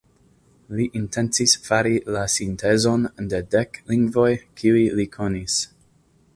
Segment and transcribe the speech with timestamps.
[0.77, 3.05] Li intencis fari la sintezon
[3.35, 4.29] de dek lingvoj
[4.63, 5.63] kiuj li konis.